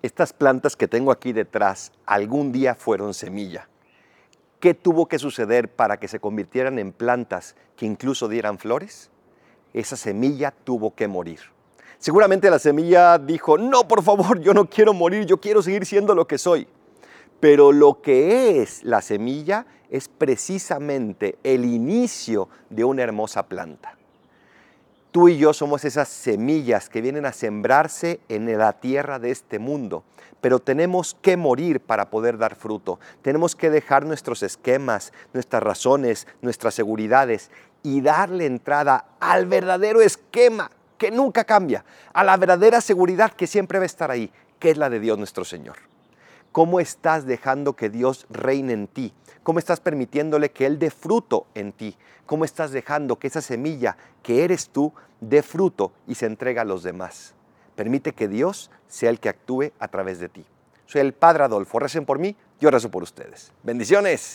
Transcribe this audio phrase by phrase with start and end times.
[0.00, 3.68] Estas plantas que tengo aquí detrás algún día fueron semilla.
[4.60, 9.10] ¿Qué tuvo que suceder para que se convirtieran en plantas que incluso dieran flores?
[9.74, 11.40] Esa semilla tuvo que morir.
[11.98, 16.14] Seguramente la semilla dijo, no, por favor, yo no quiero morir, yo quiero seguir siendo
[16.14, 16.68] lo que soy.
[17.40, 23.97] Pero lo que es la semilla es precisamente el inicio de una hermosa planta.
[25.10, 29.58] Tú y yo somos esas semillas que vienen a sembrarse en la tierra de este
[29.58, 30.04] mundo,
[30.42, 33.00] pero tenemos que morir para poder dar fruto.
[33.22, 37.50] Tenemos que dejar nuestros esquemas, nuestras razones, nuestras seguridades
[37.82, 43.78] y darle entrada al verdadero esquema que nunca cambia, a la verdadera seguridad que siempre
[43.78, 45.87] va a estar ahí, que es la de Dios nuestro Señor.
[46.58, 49.14] ¿Cómo estás dejando que Dios reine en ti?
[49.44, 51.96] ¿Cómo estás permitiéndole que Él dé fruto en ti?
[52.26, 56.64] ¿Cómo estás dejando que esa semilla que eres tú dé fruto y se entrega a
[56.64, 57.34] los demás?
[57.76, 60.44] Permite que Dios sea el que actúe a través de ti.
[60.86, 61.78] Soy el Padre Adolfo.
[61.78, 63.52] Recen por mí, yo rezo por ustedes.
[63.62, 64.26] Bendiciones.